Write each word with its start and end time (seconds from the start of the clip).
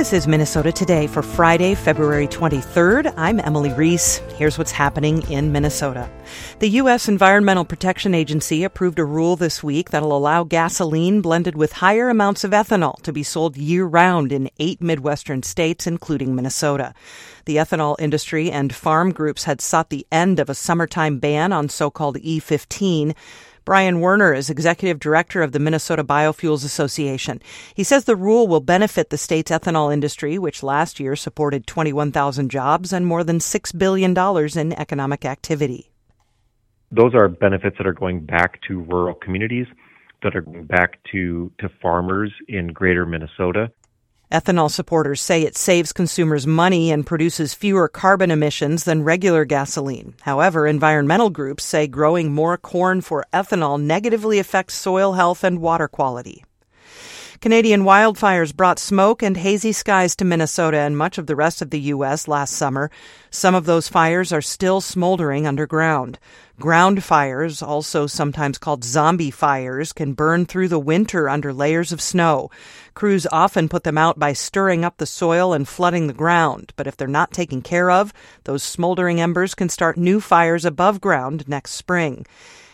This 0.00 0.14
is 0.14 0.26
Minnesota 0.26 0.72
Today 0.72 1.06
for 1.06 1.20
Friday, 1.20 1.74
February 1.74 2.26
23rd. 2.26 3.12
I'm 3.18 3.38
Emily 3.38 3.70
Reese. 3.74 4.16
Here's 4.34 4.56
what's 4.56 4.70
happening 4.70 5.20
in 5.30 5.52
Minnesota. 5.52 6.10
The 6.58 6.70
U.S. 6.70 7.06
Environmental 7.06 7.66
Protection 7.66 8.14
Agency 8.14 8.64
approved 8.64 8.98
a 8.98 9.04
rule 9.04 9.36
this 9.36 9.62
week 9.62 9.90
that'll 9.90 10.16
allow 10.16 10.42
gasoline 10.42 11.20
blended 11.20 11.54
with 11.54 11.72
higher 11.72 12.08
amounts 12.08 12.44
of 12.44 12.52
ethanol 12.52 13.02
to 13.02 13.12
be 13.12 13.22
sold 13.22 13.58
year 13.58 13.84
round 13.84 14.32
in 14.32 14.48
eight 14.58 14.80
Midwestern 14.80 15.42
states, 15.42 15.86
including 15.86 16.34
Minnesota. 16.34 16.94
The 17.44 17.56
ethanol 17.56 17.94
industry 17.98 18.50
and 18.50 18.74
farm 18.74 19.12
groups 19.12 19.44
had 19.44 19.60
sought 19.60 19.90
the 19.90 20.06
end 20.10 20.40
of 20.40 20.48
a 20.48 20.54
summertime 20.54 21.18
ban 21.18 21.52
on 21.52 21.68
so-called 21.68 22.16
E15. 22.16 23.14
Brian 23.64 24.00
Werner 24.00 24.32
is 24.32 24.50
executive 24.50 24.98
director 24.98 25.42
of 25.42 25.52
the 25.52 25.58
Minnesota 25.58 26.02
Biofuels 26.02 26.64
Association. 26.64 27.40
He 27.74 27.84
says 27.84 28.04
the 28.04 28.16
rule 28.16 28.48
will 28.48 28.60
benefit 28.60 29.10
the 29.10 29.18
state's 29.18 29.50
ethanol 29.50 29.92
industry, 29.92 30.38
which 30.38 30.62
last 30.62 30.98
year 30.98 31.14
supported 31.16 31.66
21,000 31.66 32.50
jobs 32.50 32.92
and 32.92 33.06
more 33.06 33.22
than 33.22 33.38
$6 33.38 33.78
billion 33.78 34.16
in 34.58 34.78
economic 34.78 35.24
activity. 35.24 35.90
Those 36.90 37.14
are 37.14 37.28
benefits 37.28 37.76
that 37.78 37.86
are 37.86 37.92
going 37.92 38.24
back 38.26 38.60
to 38.68 38.80
rural 38.80 39.14
communities, 39.14 39.66
that 40.22 40.34
are 40.34 40.40
going 40.40 40.64
back 40.64 40.98
to, 41.12 41.52
to 41.58 41.68
farmers 41.80 42.32
in 42.48 42.68
greater 42.68 43.06
Minnesota. 43.06 43.70
Ethanol 44.32 44.70
supporters 44.70 45.20
say 45.20 45.42
it 45.42 45.56
saves 45.56 45.92
consumers 45.92 46.46
money 46.46 46.92
and 46.92 47.04
produces 47.04 47.52
fewer 47.52 47.88
carbon 47.88 48.30
emissions 48.30 48.84
than 48.84 49.02
regular 49.02 49.44
gasoline. 49.44 50.14
However, 50.20 50.68
environmental 50.68 51.30
groups 51.30 51.64
say 51.64 51.88
growing 51.88 52.32
more 52.32 52.56
corn 52.56 53.00
for 53.00 53.26
ethanol 53.32 53.80
negatively 53.80 54.38
affects 54.38 54.74
soil 54.74 55.14
health 55.14 55.42
and 55.42 55.60
water 55.60 55.88
quality. 55.88 56.44
Canadian 57.40 57.84
wildfires 57.84 58.54
brought 58.54 58.78
smoke 58.78 59.22
and 59.22 59.34
hazy 59.34 59.72
skies 59.72 60.14
to 60.14 60.26
Minnesota 60.26 60.76
and 60.76 60.98
much 60.98 61.16
of 61.16 61.26
the 61.26 61.34
rest 61.34 61.62
of 61.62 61.70
the 61.70 61.80
U.S. 61.80 62.28
last 62.28 62.52
summer. 62.52 62.90
Some 63.30 63.54
of 63.54 63.64
those 63.64 63.88
fires 63.88 64.30
are 64.30 64.42
still 64.42 64.82
smoldering 64.82 65.46
underground. 65.46 66.18
Ground 66.58 67.02
fires, 67.02 67.62
also 67.62 68.06
sometimes 68.06 68.58
called 68.58 68.84
zombie 68.84 69.30
fires, 69.30 69.94
can 69.94 70.12
burn 70.12 70.44
through 70.44 70.68
the 70.68 70.78
winter 70.78 71.30
under 71.30 71.50
layers 71.54 71.92
of 71.92 72.02
snow. 72.02 72.50
Crews 72.92 73.26
often 73.32 73.70
put 73.70 73.84
them 73.84 73.96
out 73.96 74.18
by 74.18 74.34
stirring 74.34 74.84
up 74.84 74.98
the 74.98 75.06
soil 75.06 75.54
and 75.54 75.66
flooding 75.66 76.08
the 76.08 76.12
ground, 76.12 76.74
but 76.76 76.86
if 76.86 76.94
they're 76.98 77.08
not 77.08 77.32
taken 77.32 77.62
care 77.62 77.90
of, 77.90 78.12
those 78.44 78.62
smoldering 78.62 79.18
embers 79.18 79.54
can 79.54 79.70
start 79.70 79.96
new 79.96 80.20
fires 80.20 80.66
above 80.66 81.00
ground 81.00 81.48
next 81.48 81.70
spring. 81.70 82.26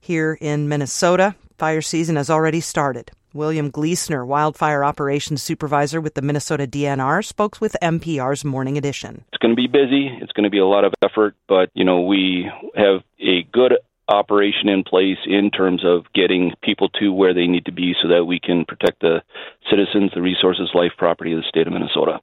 Here 0.00 0.36
in 0.40 0.68
Minnesota, 0.68 1.36
fire 1.58 1.80
season 1.80 2.16
has 2.16 2.28
already 2.28 2.60
started. 2.60 3.12
William 3.34 3.70
Gleesner, 3.70 4.24
wildfire 4.24 4.84
operations 4.84 5.42
supervisor 5.42 6.00
with 6.00 6.14
the 6.14 6.22
Minnesota 6.22 6.66
DNR, 6.66 7.24
spoke 7.24 7.60
with 7.60 7.76
MPR's 7.82 8.44
Morning 8.44 8.78
Edition. 8.78 9.24
It's 9.32 9.38
going 9.38 9.54
to 9.54 9.56
be 9.56 9.66
busy. 9.66 10.08
It's 10.20 10.32
going 10.32 10.44
to 10.44 10.50
be 10.50 10.58
a 10.58 10.66
lot 10.66 10.84
of 10.84 10.94
effort, 11.02 11.34
but 11.46 11.70
you 11.74 11.84
know 11.84 12.00
we 12.02 12.50
have 12.74 13.02
a 13.20 13.42
good 13.52 13.74
operation 14.08 14.68
in 14.68 14.82
place 14.82 15.18
in 15.26 15.50
terms 15.50 15.84
of 15.84 16.04
getting 16.14 16.52
people 16.62 16.88
to 16.88 17.12
where 17.12 17.34
they 17.34 17.46
need 17.46 17.66
to 17.66 17.72
be 17.72 17.94
so 18.02 18.08
that 18.08 18.24
we 18.24 18.40
can 18.40 18.64
protect 18.64 19.00
the 19.00 19.22
citizens, 19.70 20.10
the 20.14 20.22
resources, 20.22 20.70
life, 20.74 20.92
property 20.96 21.32
of 21.32 21.40
the 21.40 21.48
state 21.48 21.66
of 21.66 21.72
Minnesota. 21.72 22.20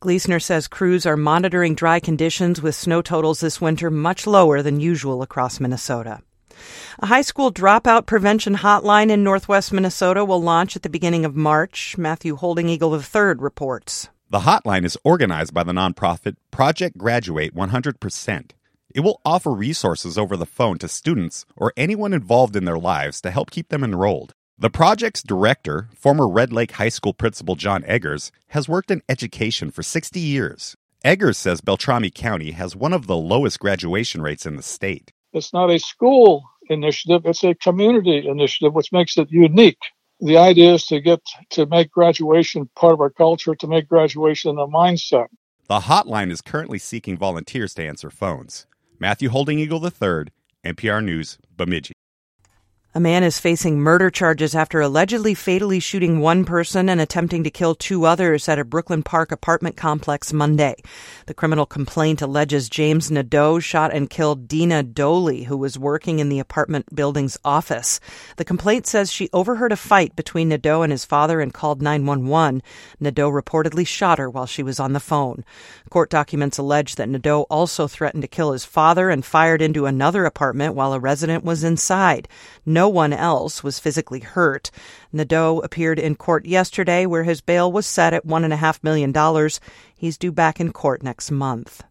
Gleesner 0.00 0.40
says 0.40 0.68
crews 0.68 1.06
are 1.06 1.16
monitoring 1.16 1.74
dry 1.74 2.00
conditions 2.00 2.62
with 2.62 2.74
snow 2.74 3.02
totals 3.02 3.40
this 3.40 3.60
winter 3.60 3.90
much 3.90 4.26
lower 4.26 4.62
than 4.62 4.80
usual 4.80 5.22
across 5.22 5.60
Minnesota. 5.60 6.20
A 6.98 7.06
high 7.06 7.22
school 7.22 7.52
dropout 7.52 8.06
prevention 8.06 8.56
hotline 8.56 9.10
in 9.10 9.22
northwest 9.22 9.72
Minnesota 9.72 10.24
will 10.24 10.40
launch 10.40 10.76
at 10.76 10.82
the 10.82 10.88
beginning 10.88 11.24
of 11.24 11.36
March. 11.36 11.98
Matthew 11.98 12.36
Holding 12.36 12.68
Eagle 12.68 12.94
III 12.94 13.34
reports. 13.38 14.08
The 14.28 14.40
hotline 14.40 14.84
is 14.84 14.98
organized 15.04 15.54
by 15.54 15.62
the 15.62 15.72
nonprofit 15.72 16.36
Project 16.50 16.98
Graduate 16.98 17.54
100%. 17.54 18.50
It 18.94 19.00
will 19.00 19.20
offer 19.24 19.52
resources 19.52 20.16
over 20.16 20.36
the 20.36 20.46
phone 20.46 20.78
to 20.78 20.88
students 20.88 21.44
or 21.54 21.72
anyone 21.76 22.12
involved 22.12 22.56
in 22.56 22.64
their 22.64 22.78
lives 22.78 23.20
to 23.20 23.30
help 23.30 23.50
keep 23.50 23.68
them 23.68 23.84
enrolled. 23.84 24.32
The 24.58 24.70
project's 24.70 25.22
director, 25.22 25.90
former 25.94 26.26
Red 26.26 26.50
Lake 26.50 26.72
High 26.72 26.88
School 26.88 27.12
principal 27.12 27.56
John 27.56 27.84
Eggers, 27.84 28.32
has 28.48 28.70
worked 28.70 28.90
in 28.90 29.02
education 29.06 29.70
for 29.70 29.82
60 29.82 30.18
years. 30.18 30.76
Eggers 31.04 31.36
says 31.36 31.60
Beltrami 31.60 32.10
County 32.10 32.52
has 32.52 32.74
one 32.74 32.94
of 32.94 33.06
the 33.06 33.18
lowest 33.18 33.60
graduation 33.60 34.22
rates 34.22 34.46
in 34.46 34.56
the 34.56 34.62
state. 34.62 35.12
It's 35.36 35.52
not 35.52 35.70
a 35.70 35.78
school 35.78 36.48
initiative, 36.70 37.22
it's 37.26 37.44
a 37.44 37.54
community 37.54 38.26
initiative, 38.26 38.74
which 38.74 38.90
makes 38.90 39.18
it 39.18 39.30
unique. 39.30 39.78
The 40.20 40.38
idea 40.38 40.74
is 40.74 40.86
to 40.86 40.98
get 40.98 41.20
to 41.50 41.66
make 41.66 41.90
graduation 41.90 42.70
part 42.74 42.94
of 42.94 43.02
our 43.02 43.10
culture, 43.10 43.54
to 43.54 43.66
make 43.66 43.86
graduation 43.86 44.58
a 44.58 44.66
mindset. 44.66 45.26
The 45.68 45.80
hotline 45.80 46.30
is 46.30 46.40
currently 46.40 46.78
seeking 46.78 47.18
volunteers 47.18 47.74
to 47.74 47.84
answer 47.84 48.08
phones. 48.08 48.66
Matthew 48.98 49.28
Holding 49.28 49.58
Eagle 49.58 49.84
III, 49.84 50.28
MPR 50.64 51.04
News, 51.04 51.36
Bemidji. 51.54 51.92
A 52.96 52.98
man 52.98 53.24
is 53.24 53.38
facing 53.38 53.78
murder 53.78 54.10
charges 54.10 54.54
after 54.54 54.80
allegedly 54.80 55.34
fatally 55.34 55.80
shooting 55.80 56.18
one 56.18 56.46
person 56.46 56.88
and 56.88 56.98
attempting 56.98 57.44
to 57.44 57.50
kill 57.50 57.74
two 57.74 58.06
others 58.06 58.48
at 58.48 58.58
a 58.58 58.64
Brooklyn 58.64 59.02
Park 59.02 59.30
apartment 59.30 59.76
complex 59.76 60.32
Monday. 60.32 60.76
The 61.26 61.34
criminal 61.34 61.66
complaint 61.66 62.22
alleges 62.22 62.70
James 62.70 63.10
Nadeau 63.10 63.58
shot 63.58 63.92
and 63.92 64.08
killed 64.08 64.48
Dina 64.48 64.82
Doley, 64.82 65.44
who 65.44 65.58
was 65.58 65.78
working 65.78 66.20
in 66.20 66.30
the 66.30 66.38
apartment 66.38 66.94
building's 66.94 67.36
office. 67.44 68.00
The 68.38 68.46
complaint 68.46 68.86
says 68.86 69.12
she 69.12 69.28
overheard 69.30 69.72
a 69.72 69.76
fight 69.76 70.16
between 70.16 70.48
Nadeau 70.48 70.80
and 70.80 70.90
his 70.90 71.04
father 71.04 71.42
and 71.42 71.52
called 71.52 71.82
911. 71.82 72.62
Nadeau 72.98 73.30
reportedly 73.30 73.86
shot 73.86 74.18
her 74.18 74.30
while 74.30 74.46
she 74.46 74.62
was 74.62 74.80
on 74.80 74.94
the 74.94 75.00
phone. 75.00 75.44
Court 75.90 76.08
documents 76.08 76.56
allege 76.56 76.94
that 76.94 77.10
Nadeau 77.10 77.42
also 77.50 77.86
threatened 77.86 78.22
to 78.22 78.28
kill 78.28 78.52
his 78.52 78.64
father 78.64 79.10
and 79.10 79.22
fired 79.22 79.60
into 79.60 79.84
another 79.84 80.24
apartment 80.24 80.74
while 80.74 80.94
a 80.94 80.98
resident 80.98 81.44
was 81.44 81.62
inside. 81.62 82.26
No 82.64 82.85
no 82.86 82.90
one 82.90 83.12
else 83.12 83.64
was 83.64 83.80
physically 83.80 84.20
hurt. 84.20 84.70
Nadeau 85.12 85.58
appeared 85.58 85.98
in 85.98 86.14
court 86.14 86.46
yesterday 86.46 87.04
where 87.04 87.24
his 87.24 87.40
bail 87.40 87.72
was 87.72 87.84
set 87.84 88.14
at 88.14 88.24
$1.5 88.24 88.84
million. 88.84 89.50
He's 89.96 90.16
due 90.16 90.30
back 90.30 90.60
in 90.60 90.72
court 90.72 91.02
next 91.02 91.32
month. 91.32 91.82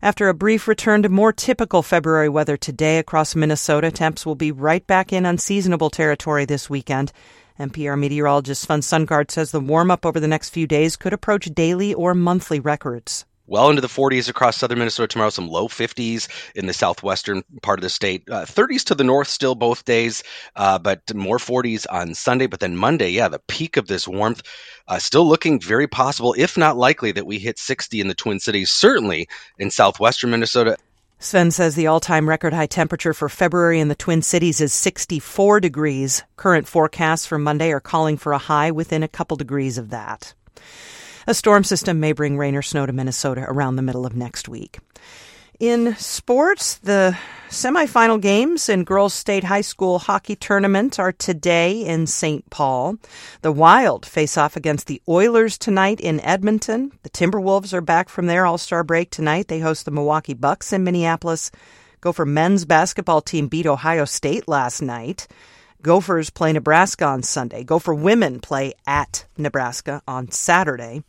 After 0.00 0.28
a 0.28 0.34
brief 0.34 0.68
return 0.68 1.02
to 1.02 1.08
more 1.08 1.32
typical 1.32 1.82
February 1.82 2.28
weather 2.28 2.56
today 2.56 2.98
across 2.98 3.34
Minnesota, 3.34 3.90
temps 3.90 4.24
will 4.24 4.36
be 4.36 4.52
right 4.52 4.86
back 4.86 5.12
in 5.12 5.26
unseasonable 5.26 5.90
territory 5.90 6.44
this 6.44 6.70
weekend. 6.70 7.10
MPR 7.58 7.98
meteorologist 7.98 8.62
Sven 8.62 8.82
Sundgaard 8.82 9.32
says 9.32 9.50
the 9.50 9.58
warm 9.58 9.90
up 9.90 10.06
over 10.06 10.20
the 10.20 10.28
next 10.28 10.50
few 10.50 10.68
days 10.68 10.94
could 10.94 11.14
approach 11.14 11.46
daily 11.46 11.92
or 11.92 12.14
monthly 12.14 12.60
records 12.60 13.26
well 13.46 13.70
into 13.70 13.80
the 13.80 13.88
40s 13.88 14.28
across 14.28 14.56
southern 14.56 14.78
Minnesota 14.78 15.08
tomorrow, 15.08 15.30
some 15.30 15.48
low 15.48 15.68
50s 15.68 16.28
in 16.54 16.66
the 16.66 16.72
southwestern 16.72 17.42
part 17.62 17.78
of 17.78 17.82
the 17.82 17.88
state. 17.88 18.24
Uh, 18.30 18.44
30s 18.44 18.84
to 18.84 18.94
the 18.94 19.04
north 19.04 19.28
still 19.28 19.54
both 19.54 19.84
days, 19.84 20.22
uh, 20.56 20.78
but 20.78 21.14
more 21.14 21.38
40s 21.38 21.86
on 21.90 22.14
Sunday. 22.14 22.46
But 22.46 22.60
then 22.60 22.76
Monday, 22.76 23.10
yeah, 23.10 23.28
the 23.28 23.40
peak 23.46 23.76
of 23.76 23.86
this 23.86 24.08
warmth 24.08 24.42
uh, 24.88 24.98
still 24.98 25.26
looking 25.26 25.60
very 25.60 25.86
possible, 25.86 26.34
if 26.36 26.56
not 26.56 26.76
likely, 26.76 27.12
that 27.12 27.26
we 27.26 27.38
hit 27.38 27.58
60 27.58 28.00
in 28.00 28.08
the 28.08 28.14
Twin 28.14 28.40
Cities, 28.40 28.70
certainly 28.70 29.28
in 29.58 29.70
southwestern 29.70 30.30
Minnesota. 30.30 30.76
Sven 31.18 31.50
says 31.50 31.74
the 31.74 31.86
all 31.86 31.98
time 31.98 32.28
record 32.28 32.52
high 32.52 32.66
temperature 32.66 33.14
for 33.14 33.28
February 33.28 33.80
in 33.80 33.88
the 33.88 33.94
Twin 33.94 34.20
Cities 34.20 34.60
is 34.60 34.72
64 34.74 35.60
degrees. 35.60 36.22
Current 36.36 36.68
forecasts 36.68 37.24
for 37.24 37.38
Monday 37.38 37.72
are 37.72 37.80
calling 37.80 38.18
for 38.18 38.32
a 38.32 38.38
high 38.38 38.70
within 38.70 39.02
a 39.02 39.08
couple 39.08 39.36
degrees 39.36 39.78
of 39.78 39.88
that. 39.90 40.34
A 41.28 41.34
storm 41.34 41.64
system 41.64 41.98
may 41.98 42.12
bring 42.12 42.38
rain 42.38 42.54
or 42.54 42.62
snow 42.62 42.86
to 42.86 42.92
Minnesota 42.92 43.44
around 43.48 43.74
the 43.74 43.82
middle 43.82 44.06
of 44.06 44.14
next 44.14 44.48
week. 44.48 44.78
In 45.58 45.96
sports, 45.96 46.76
the 46.76 47.18
semifinal 47.48 48.20
games 48.20 48.68
in 48.68 48.84
girls' 48.84 49.14
state 49.14 49.42
high 49.42 49.62
school 49.62 49.98
hockey 49.98 50.36
tournament 50.36 51.00
are 51.00 51.10
today 51.10 51.84
in 51.84 52.06
St. 52.06 52.48
Paul. 52.50 52.98
The 53.42 53.50
Wild 53.50 54.06
face 54.06 54.36
off 54.36 54.54
against 54.54 54.86
the 54.86 55.02
Oilers 55.08 55.58
tonight 55.58 55.98
in 55.98 56.20
Edmonton. 56.20 56.92
The 57.02 57.10
Timberwolves 57.10 57.72
are 57.72 57.80
back 57.80 58.08
from 58.08 58.26
their 58.26 58.46
All 58.46 58.58
Star 58.58 58.84
break 58.84 59.10
tonight. 59.10 59.48
They 59.48 59.58
host 59.58 59.84
the 59.84 59.90
Milwaukee 59.90 60.34
Bucks 60.34 60.72
in 60.72 60.84
Minneapolis. 60.84 61.50
Gopher 62.00 62.26
men's 62.26 62.64
basketball 62.64 63.20
team 63.20 63.48
beat 63.48 63.66
Ohio 63.66 64.04
State 64.04 64.46
last 64.46 64.80
night. 64.80 65.26
Gophers 65.82 66.30
play 66.30 66.52
Nebraska 66.52 67.04
on 67.04 67.22
Sunday. 67.22 67.64
Gopher 67.64 67.94
women 67.94 68.40
play 68.40 68.74
at 68.86 69.26
Nebraska 69.36 70.02
on 70.08 70.30
Saturday. 70.30 71.02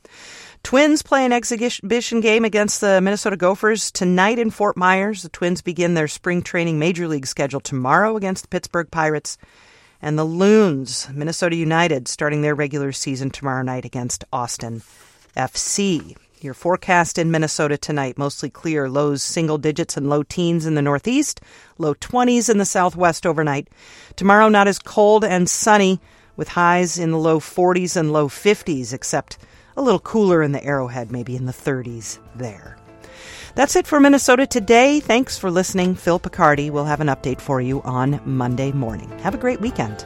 Twins 0.63 1.01
play 1.01 1.25
an 1.25 1.31
exhibition 1.31 2.19
game 2.19 2.43
against 2.43 2.81
the 2.81 2.99
Minnesota 2.99 3.37
Gophers 3.37 3.91
tonight 3.91 4.39
in 4.39 4.49
Fort 4.51 4.75
Myers. 4.75 5.21
The 5.21 5.29
Twins 5.29 5.61
begin 5.61 5.93
their 5.93 6.07
spring 6.07 6.41
training 6.41 6.77
major 6.77 7.07
league 7.07 7.27
schedule 7.27 7.61
tomorrow 7.61 8.17
against 8.17 8.43
the 8.43 8.49
Pittsburgh 8.49 8.91
Pirates. 8.91 9.37
And 10.01 10.19
the 10.19 10.25
Loons, 10.25 11.07
Minnesota 11.11 11.55
United, 11.55 12.07
starting 12.07 12.41
their 12.41 12.53
regular 12.53 12.91
season 12.91 13.31
tomorrow 13.31 13.63
night 13.63 13.85
against 13.85 14.25
Austin 14.31 14.81
FC. 15.35 16.15
Your 16.39 16.54
forecast 16.54 17.18
in 17.18 17.31
Minnesota 17.31 17.80
tonight 17.80 18.18
mostly 18.19 18.51
clear, 18.51 18.88
lows 18.88 19.24
single 19.24 19.57
digits 19.57 19.98
and 19.98 20.07
low 20.07 20.22
teens 20.22 20.68
in 20.68 20.75
the 20.75 20.84
northeast, 20.84 21.42
low 21.80 21.95
20s 21.95 22.48
in 22.48 22.60
the 22.60 22.66
southwest 22.66 23.25
overnight. 23.25 23.68
Tomorrow, 24.16 24.50
not 24.50 24.68
as 24.68 24.78
cold 24.78 25.24
and 25.24 25.50
sunny, 25.50 26.00
with 26.36 26.50
highs 26.50 27.00
in 27.00 27.10
the 27.10 27.18
low 27.18 27.39
40s 27.39 27.98
and 27.98 28.13
low 28.13 28.28
50s, 28.28 28.94
except 28.94 29.39
A 29.78 29.81
little 29.81 30.00
cooler 30.00 30.42
in 30.42 30.54
the 30.54 30.63
Arrowhead, 30.63 31.12
maybe 31.12 31.36
in 31.36 31.45
the 31.45 31.51
30s 31.51 32.18
there. 32.36 32.78
That's 33.54 33.75
it 33.75 33.86
for 33.86 34.00
Minnesota 34.00 34.48
today. 34.48 35.00
Thanks 35.00 35.38
for 35.38 35.51
listening. 35.51 35.94
Phil 35.94 36.19
Picardi 36.19 36.72
will 36.72 36.86
have 36.86 37.00
an 37.00 37.07
update 37.07 37.39
for 37.39 37.62
you 37.62 37.84
on 37.84 38.19
Monday 38.25 38.72
morning. 38.72 39.10
Have 39.19 39.36
a 39.36 39.39
great 39.39 39.62
weekend. 39.62 40.04